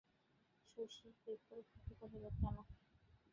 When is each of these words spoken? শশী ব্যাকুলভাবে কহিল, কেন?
শশী 0.71 1.07
ব্যাকুলভাবে 1.17 1.93
কহিল, 2.01 2.25
কেন? 2.35 2.55